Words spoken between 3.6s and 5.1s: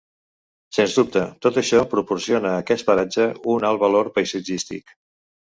alt valor paisatgístic.